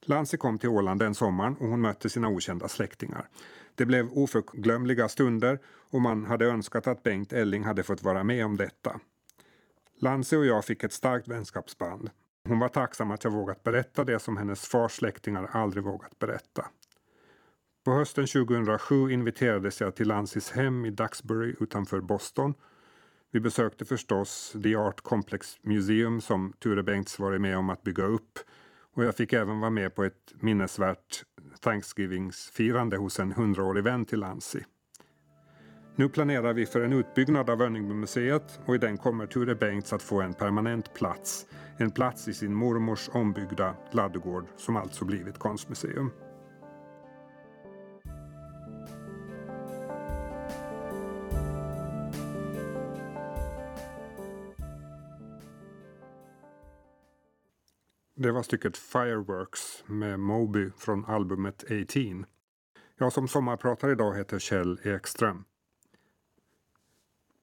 [0.00, 3.28] Lansi kom till Åland den sommaren och hon mötte sina okända släktingar.
[3.74, 8.44] Det blev oförglömliga stunder och man hade önskat att Bengt Elling hade fått vara med
[8.44, 9.00] om detta.
[9.98, 12.10] Lansi och jag fick ett starkt vänskapsband.
[12.48, 16.66] Hon var tacksam att jag vågat berätta det som hennes fars släktingar aldrig vågat berätta.
[17.84, 22.54] På hösten 2007 inviterades jag till Lansis hem i Duxbury utanför Boston.
[23.32, 28.04] Vi besökte förstås The Art Complex Museum som Ture Bengts varit med om att bygga
[28.04, 28.38] upp
[28.94, 31.24] och jag fick även vara med på ett minnesvärt
[31.60, 34.60] Thanksgivingsfirande hos en hundraårig vän till Lancy.
[35.98, 40.02] Nu planerar vi för en utbyggnad av Önningbymuseet och i den kommer Ture Bengts att
[40.02, 41.46] få en permanent plats.
[41.76, 46.10] En plats i sin mormors ombyggda ladugård som alltså blivit konstmuseum.
[58.16, 62.26] Det var stycket Fireworks med Moby från albumet 18.
[62.98, 65.44] Jag som sommarpratar idag heter Kjell Ekström.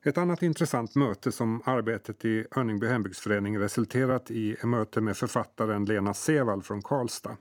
[0.06, 5.86] Ett annat intressant möte som arbetet i Örningby hembygdsförening resulterat i är möte med författaren
[5.86, 7.38] Lena Sevall från Karlstad.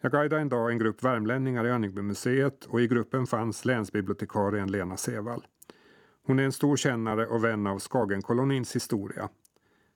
[0.00, 4.96] Jag guidade en dag en grupp värmlänningar i Örningbymuseet och i gruppen fanns länsbibliotekarien Lena
[4.96, 5.46] Sevall.
[6.26, 9.28] Hon är en stor kännare och vän av Skagenkolonins historia.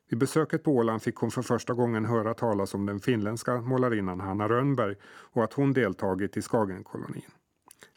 [0.09, 4.20] Vid besöket på Åland fick hon för första gången höra talas om den finländska målarinnan
[4.20, 7.31] Hanna Rönnberg och att hon deltagit i Skagenkolonin.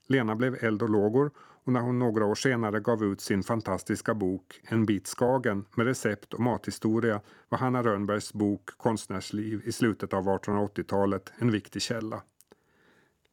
[0.07, 1.31] Lena blev eld och lågor
[1.63, 5.85] och när hon några år senare gav ut sin fantastiska bok En bit Skagen med
[5.85, 12.21] recept och mathistoria var Hanna Rönnbergs bok Konstnärsliv i slutet av 1880-talet en viktig källa.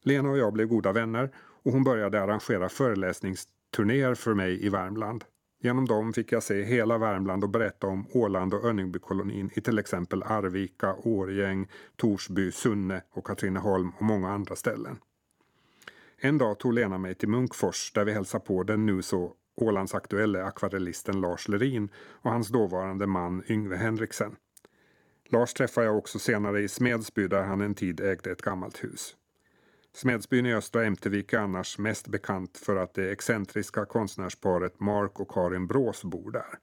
[0.03, 1.31] Lena och jag blev goda vänner
[1.63, 5.23] och hon började arrangera föreläsningsturnéer för mig i Värmland.
[5.61, 9.79] Genom dem fick jag se hela Värmland och berätta om Åland och Önningby-kolonin i till
[9.79, 14.97] exempel Arvika, Årgäng, Torsby, Sunne och Katrineholm och många andra ställen.
[16.21, 20.43] En dag tog Lena mig till Munkfors där vi hälsade på den nu så Ålandsaktuelle
[20.43, 24.35] akvarellisten Lars Lerin och hans dåvarande man Yngve Henriksen.
[25.29, 29.15] Lars träffade jag också senare i Smedsby där han en tid ägde ett gammalt hus.
[29.93, 35.31] Smedsbyn i östra Ämtervik är annars mest bekant för att det excentriska konstnärsparet Mark och
[35.31, 36.59] Karin Brås bor där.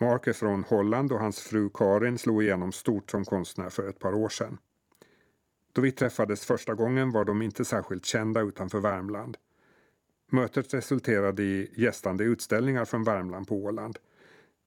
[0.00, 3.98] Mark är från Holland och hans fru Karin slog igenom stort som konstnär för ett
[3.98, 4.58] par år sedan.
[5.76, 9.36] Då vi träffades första gången var de inte särskilt kända utanför Värmland.
[10.30, 13.98] Mötet resulterade i gästande utställningar från Värmland på Åland.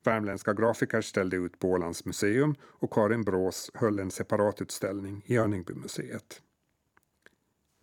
[0.04, 6.42] Värmländska grafiker ställde ut på Ålands museum och Karin Brås höll en separatutställning i Örningbymuseet.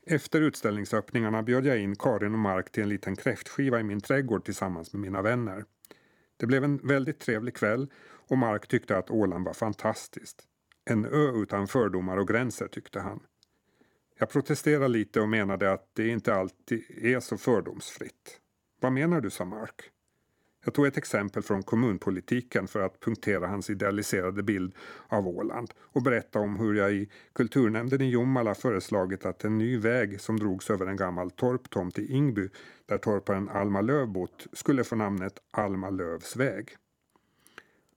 [0.07, 4.45] Efter utställningsöppningarna bjöd jag in Karin och Mark till en liten kräftskiva i min trädgård
[4.45, 5.64] tillsammans med mina vänner.
[6.37, 10.47] Det blev en väldigt trevlig kväll och Mark tyckte att Åland var fantastiskt.
[10.91, 13.20] En ö utan fördomar och gränser tyckte han.
[14.18, 18.41] Jag protesterade lite och menade att det inte alltid är så fördomsfritt.
[18.80, 19.91] Vad menar du, sa Mark.
[20.64, 24.74] Jag tog ett exempel från kommunpolitiken för att punktera hans idealiserade bild
[25.09, 29.78] av Åland och berätta om hur jag i kulturnämnden i Jomala föreslagit att en ny
[29.78, 32.49] väg som drogs över en gammal torptomt i Ingby
[32.87, 36.76] där torparen Alma Löv bott skulle få namnet Alma Lövs väg.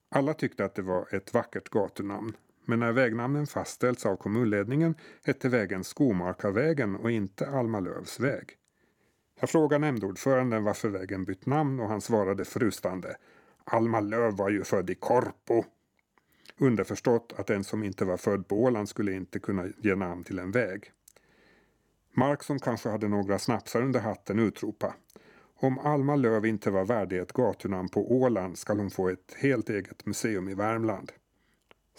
[0.10, 2.34] Alla tyckte att det var ett vackert gatunamn
[2.70, 8.50] men när vägnamnen fastställts av kommunledningen hette vägen Skomakarvägen och inte Alma Lövs väg.
[9.40, 13.16] Jag frågade nämndordföranden varför vägen bytt namn och han svarade frustande
[13.64, 15.64] Alma Löv var ju född i Korpo.
[16.58, 20.40] Underförstått att den som inte var född på Åland skulle inte kunna ge namn till
[20.40, 20.92] en väg.
[22.14, 24.96] Mark som kanske hade några snapsar under hatten utropa.
[25.56, 29.70] Om Alma Löv inte var värdig ett gatunamn på Åland skall hon få ett helt
[29.70, 31.12] eget museum i Värmland.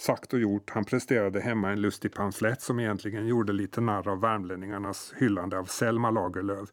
[0.01, 4.21] Sagt och gjort, han presterade hemma en lustig pamflett som egentligen gjorde lite narr av
[4.21, 6.69] värmlänningarnas hyllande av Selma Lagerlöf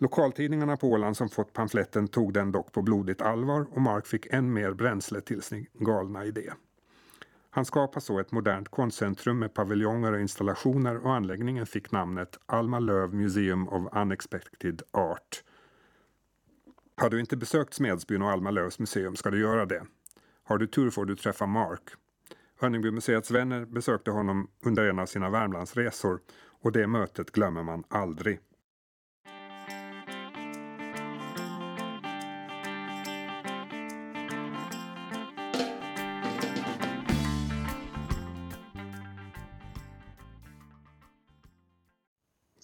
[0.00, 4.26] Lokaltidningarna på Åland som fått pamfletten tog den dock på blodigt allvar och Mark fick
[4.26, 6.52] än mer bränsle till sin galna idé.
[7.50, 12.78] Han skapade så ett modernt konstcentrum med paviljonger och installationer och anläggningen fick namnet Alma
[12.78, 15.44] Löv Museum of Unexpected Art.
[16.96, 19.82] Har du inte besökt Smedsbyn och Alma Lövs museum ska du göra det.
[20.48, 21.82] Har du tur får du träffa Mark.
[22.62, 26.20] Örningbymuseets vänner besökte honom under en av sina Värmlandsresor
[26.62, 28.40] och det mötet glömmer man aldrig.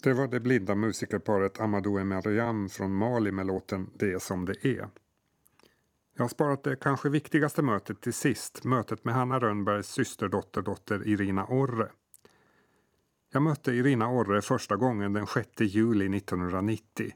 [0.03, 4.45] Det var det blinda musikerparet Amadou och Mariam från Mali med låten Det är som
[4.45, 5.03] det är.
[6.16, 11.46] Jag har sparat det kanske viktigaste mötet till sist, mötet med Hanna Rönnbergs systerdotterdotter Irina
[11.46, 11.88] Orre.
[13.32, 17.12] Jag mötte Irina Orre första gången den 6 juli 1990.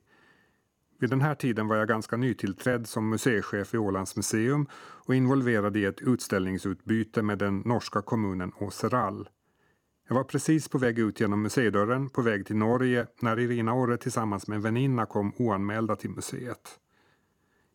[1.00, 5.76] Vid den här tiden var jag ganska nytillträdd som museichef i Ålands museum och involverad
[5.76, 9.28] i ett utställningsutbyte med den norska kommunen Åserall.
[10.08, 13.96] Jag var precis på väg ut genom museidörren på väg till Norge när Irina Orre
[13.96, 16.78] tillsammans med en väninna kom oanmälda till museet.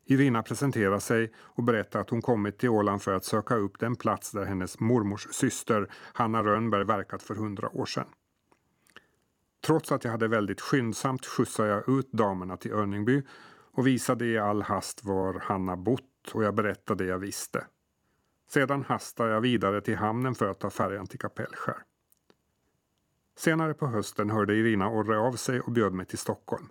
[0.04, 3.96] Irina presenterar sig och berättar att hon kommit till Åland för att söka upp den
[3.96, 8.06] plats där hennes mormors syster Hanna Rönnberg verkat för hundra år sedan.
[9.66, 13.22] Trots att jag hade väldigt skyndsamt skjutsade jag ut damerna till Örningby
[13.72, 17.66] och visade i all hast var Hanna bott och jag berättade det jag visste.
[18.48, 21.82] Sedan hastade jag vidare till hamnen för att ta färjan till Kapellskär.
[23.36, 26.68] Senare på hösten hörde Irina Orre av sig och bjöd mig till Stockholm.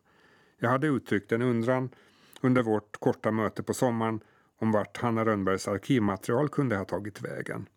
[0.57, 1.89] Jag hade uttryckt en undran
[2.43, 4.19] under vårt korta möte på sommaren
[4.59, 7.69] om vart Hanna Rönnbergs arkivmaterial kunde ha tagit vägen.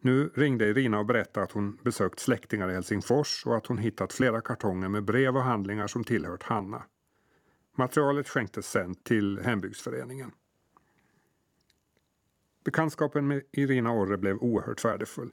[0.00, 4.12] Nu ringde Irina och berättade att hon besökt släktingar i Helsingfors och att hon hittat
[4.12, 6.82] flera kartonger med brev och handlingar som tillhört Hanna.
[7.76, 10.30] Materialet skänktes sen till hembygdsföreningen.
[12.64, 15.32] Bekantskapen med Irina Orre blev oerhört värdefull.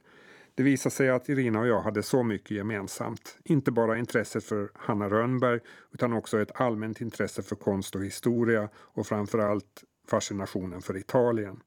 [0.56, 3.38] Det visade sig att Irina och jag hade så mycket gemensamt.
[3.44, 5.60] Inte bara intresset för Hanna Rönnberg
[5.92, 11.60] utan också ett allmänt intresse för konst och historia och framförallt fascinationen för Italien.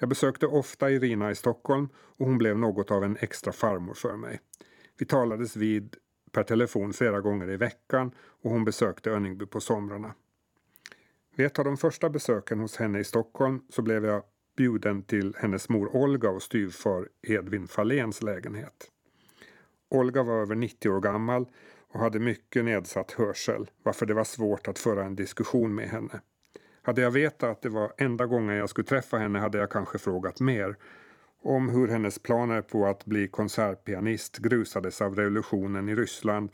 [0.00, 4.16] Jag besökte ofta Irina i Stockholm och hon blev något av en extra farmor för
[4.16, 4.40] mig.
[4.98, 5.96] Vi talades vid
[6.30, 10.14] per telefon flera gånger i veckan och hon besökte Önningby på somrarna.
[11.36, 14.22] Vid ett av de första besöken hos henne i Stockholm så blev jag
[14.56, 18.90] bjuden till hennes mor Olga och styvfar Edvin Falléns lägenhet.
[19.90, 21.46] Olga var över 90 år gammal
[21.88, 26.20] och hade mycket nedsatt hörsel varför det var svårt att föra en diskussion med henne.
[26.82, 29.98] Hade jag vetat att det var enda gången jag skulle träffa henne hade jag kanske
[29.98, 30.76] frågat mer
[31.42, 36.50] om hur hennes planer på att bli konsertpianist grusades av revolutionen i Ryssland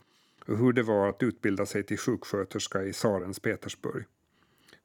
[0.46, 4.04] och hur det var att utbilda sig till sjuksköterska i Sarens Petersburg.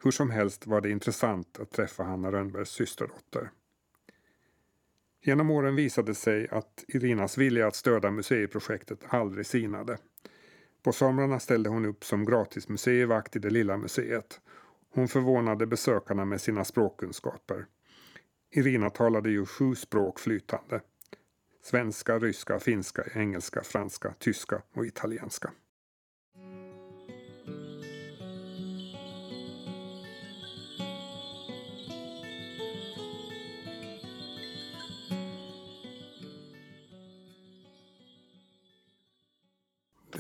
[0.03, 3.51] Hur som helst var det intressant att träffa Hanna Rönnbergs systerdotter.
[5.21, 9.97] Genom åren visade sig att Irinas vilja att stödja museiprojektet aldrig sinade.
[10.83, 14.41] På somrarna ställde hon upp som gratismuseivakt i det lilla museet.
[14.89, 17.65] Hon förvånade besökarna med sina språkkunskaper.
[18.51, 20.81] Irina talade ju sju språk flytande.
[21.63, 25.51] Svenska, ryska, finska, engelska, franska, tyska och italienska.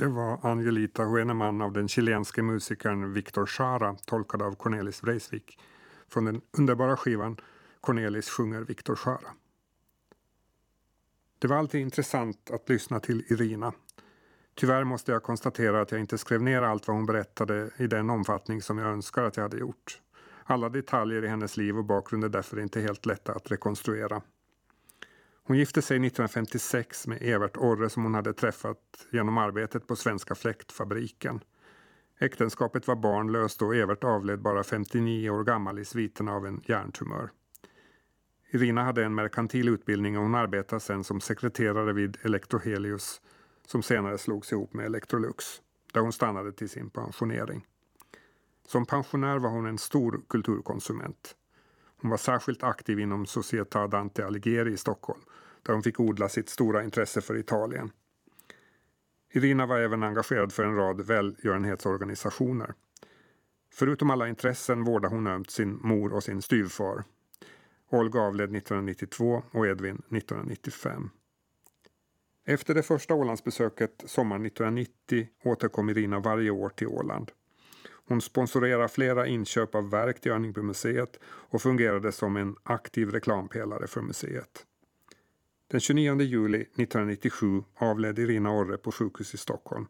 [0.03, 5.59] Det var Angelita Hueneman av den chilenske musikern Victor Jara tolkad av Cornelis Vreeswijk
[6.07, 7.37] från den underbara skivan
[7.81, 9.33] Cornelis sjunger Victor Jara.
[11.39, 13.73] Det var alltid intressant att lyssna till Irina.
[14.55, 18.09] Tyvärr måste jag konstatera att jag inte skrev ner allt vad hon berättade i den
[18.09, 20.01] omfattning som jag önskar att jag hade gjort.
[20.43, 24.21] Alla detaljer i hennes liv och bakgrund är därför inte helt lätta att rekonstruera.
[25.45, 30.35] Hon gifte sig 1956 med Evert Orre som hon hade träffat genom arbetet på Svenska
[30.35, 31.43] fläktfabriken.
[32.19, 37.29] Äktenskapet var barnlöst och Evert avled bara 59 år gammal i sviten av en hjärntumör.
[38.51, 43.21] Irina hade en merkantil utbildning och hon arbetade sedan som sekreterare vid Electrohelius
[43.67, 45.45] som senare slogs ihop med Electrolux,
[45.93, 47.65] där hon stannade till sin pensionering.
[48.67, 51.35] Som pensionär var hon en stor kulturkonsument.
[52.03, 55.21] Hon var särskilt aktiv inom Società Dante Alighieri i Stockholm,
[55.61, 57.91] där hon fick odla sitt stora intresse för Italien.
[59.31, 62.73] Irina var även engagerad för en rad välgörenhetsorganisationer.
[63.73, 67.03] Förutom alla intressen vårdade hon ömt sin mor och sin styvfar.
[67.89, 71.09] Olga avled 1992 och Edvin 1995.
[72.45, 77.31] Efter det första Ålandsbesöket sommaren 1990 återkom Irina varje år till Åland.
[78.07, 84.01] Hon sponsorerar flera inköp av verk till Örningbymuseet och fungerade som en aktiv reklampelare för
[84.01, 84.65] museet.
[85.71, 89.87] Den 29 juli 1997 avled Irina Orre på sjukhus i Stockholm.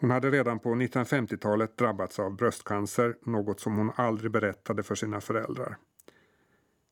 [0.00, 5.20] Hon hade redan på 1950-talet drabbats av bröstcancer, något som hon aldrig berättade för sina
[5.20, 5.76] föräldrar.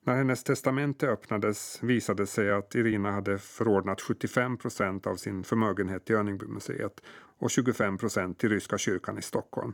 [0.07, 5.45] När hennes testamente öppnades visade det sig att Irina hade förordnat 75 procent av sin
[5.45, 7.01] förmögenhet till Örningbymuseet
[7.39, 9.73] och 25 procent till Ryska kyrkan i Stockholm.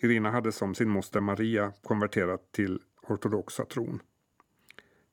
[0.00, 4.02] Irina hade som sin moster Maria konverterat till ortodoxa tron.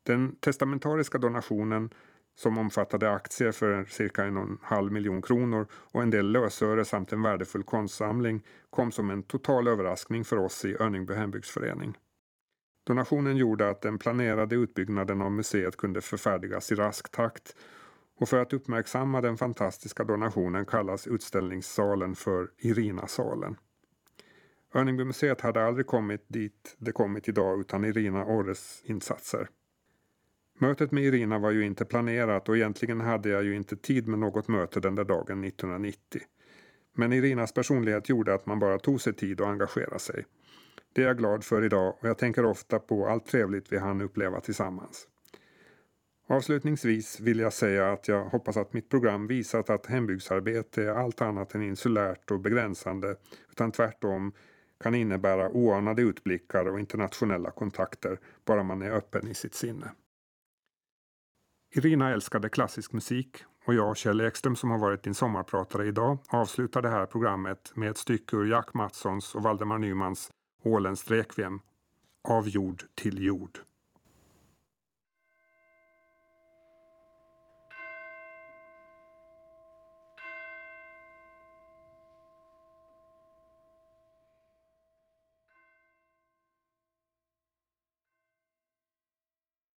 [0.03, 1.89] Den testamentariska donationen
[2.35, 6.85] som omfattade aktier för cirka en och en halv miljon kronor och en del lösöre
[6.85, 11.97] samt en värdefull konstsamling kom som en total överraskning för oss i Örningby hembygdsförening.
[12.83, 17.55] Donationen gjorde att den planerade utbyggnaden av museet kunde förfärdigas i rask takt
[18.17, 23.55] och för att uppmärksamma den fantastiska donationen kallas utställningssalen för Irinasalen.
[24.75, 29.49] Örningbymuseet hade aldrig kommit dit det kommit idag utan Irina Orres insatser.
[30.59, 34.19] Mötet med Irina var ju inte planerat och egentligen hade jag ju inte tid med
[34.19, 36.21] något möte den där dagen 1990.
[36.93, 40.25] Men Irinas personlighet gjorde att man bara tog sig tid att engagera sig.
[40.93, 44.01] Det är jag glad för idag och jag tänker ofta på allt trevligt vi hann
[44.01, 45.07] uppleva tillsammans.
[46.27, 51.21] Avslutningsvis vill jag säga att jag hoppas att mitt program visat att hembygdsarbete är allt
[51.21, 53.15] annat än insulärt och begränsande
[53.51, 54.33] utan tvärtom
[54.83, 59.91] kan innebära oanade utblickar och internationella kontakter bara man är öppen i sitt sinne.
[61.75, 66.81] Irina älskade klassisk musik och jag, Kjell Ekström, som har varit din sommarpratare idag, avslutar
[66.81, 70.31] det här programmet med ett stycke ur Jack Mattssons och Valdemar Nymans
[70.63, 71.59] Ålens Requiem,
[72.27, 73.59] Av jord till jord.